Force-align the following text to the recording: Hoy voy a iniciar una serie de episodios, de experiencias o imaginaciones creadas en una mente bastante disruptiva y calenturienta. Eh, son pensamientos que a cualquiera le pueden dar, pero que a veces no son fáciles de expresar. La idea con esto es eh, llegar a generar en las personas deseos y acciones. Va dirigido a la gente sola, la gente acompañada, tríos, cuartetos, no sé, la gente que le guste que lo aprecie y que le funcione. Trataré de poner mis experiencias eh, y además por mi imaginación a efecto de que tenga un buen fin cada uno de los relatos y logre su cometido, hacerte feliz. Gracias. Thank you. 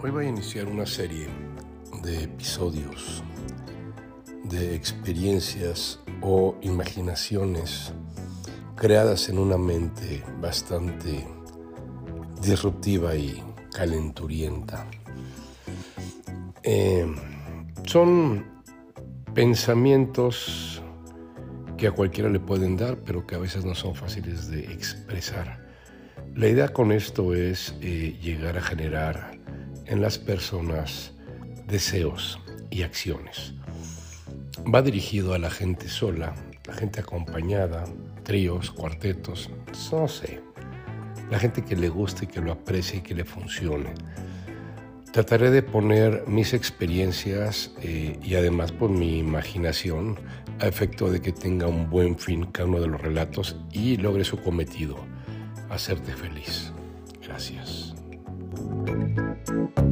Hoy 0.00 0.12
voy 0.12 0.26
a 0.26 0.28
iniciar 0.28 0.68
una 0.68 0.86
serie 0.86 1.26
de 2.04 2.22
episodios, 2.22 3.20
de 4.44 4.76
experiencias 4.76 5.98
o 6.22 6.54
imaginaciones 6.62 7.92
creadas 8.76 9.28
en 9.28 9.40
una 9.40 9.58
mente 9.58 10.22
bastante 10.40 11.26
disruptiva 12.40 13.16
y 13.16 13.42
calenturienta. 13.74 14.86
Eh, 16.62 17.12
son 17.84 18.46
pensamientos 19.34 20.80
que 21.76 21.88
a 21.88 21.90
cualquiera 21.90 22.30
le 22.30 22.38
pueden 22.38 22.76
dar, 22.76 22.98
pero 22.98 23.26
que 23.26 23.34
a 23.34 23.38
veces 23.38 23.64
no 23.64 23.74
son 23.74 23.96
fáciles 23.96 24.48
de 24.48 24.60
expresar. 24.72 25.66
La 26.36 26.46
idea 26.46 26.68
con 26.68 26.92
esto 26.92 27.34
es 27.34 27.74
eh, 27.80 28.16
llegar 28.22 28.58
a 28.58 28.62
generar 28.62 29.37
en 29.88 30.02
las 30.02 30.18
personas 30.18 31.12
deseos 31.66 32.38
y 32.70 32.82
acciones. 32.82 33.54
Va 34.72 34.82
dirigido 34.82 35.34
a 35.34 35.38
la 35.38 35.50
gente 35.50 35.88
sola, 35.88 36.34
la 36.66 36.74
gente 36.74 37.00
acompañada, 37.00 37.84
tríos, 38.22 38.70
cuartetos, 38.70 39.50
no 39.90 40.08
sé, 40.08 40.40
la 41.30 41.38
gente 41.38 41.64
que 41.64 41.76
le 41.76 41.88
guste 41.88 42.26
que 42.26 42.40
lo 42.40 42.52
aprecie 42.52 42.98
y 42.98 43.02
que 43.02 43.14
le 43.14 43.24
funcione. 43.24 43.94
Trataré 45.12 45.50
de 45.50 45.62
poner 45.62 46.24
mis 46.26 46.52
experiencias 46.52 47.72
eh, 47.80 48.18
y 48.22 48.34
además 48.34 48.72
por 48.72 48.90
mi 48.90 49.18
imaginación 49.18 50.18
a 50.60 50.66
efecto 50.66 51.10
de 51.10 51.20
que 51.20 51.32
tenga 51.32 51.66
un 51.66 51.88
buen 51.88 52.18
fin 52.18 52.44
cada 52.46 52.68
uno 52.68 52.80
de 52.80 52.88
los 52.88 53.00
relatos 53.00 53.56
y 53.72 53.96
logre 53.96 54.24
su 54.24 54.38
cometido, 54.38 54.96
hacerte 55.70 56.12
feliz. 56.12 56.72
Gracias. 57.22 57.94
Thank 59.48 59.78
you. 59.78 59.87